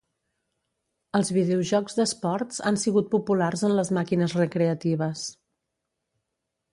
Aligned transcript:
Els 1.19 1.27
videojocs 1.33 1.97
d'esports 1.99 2.63
han 2.71 2.79
sigut 2.85 3.11
populars 3.13 3.65
en 3.69 3.75
les 3.81 3.91
màquines 3.99 4.33
recreatives. 4.39 5.27